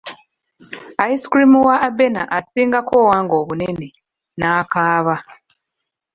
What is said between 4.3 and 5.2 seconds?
n'akaaba.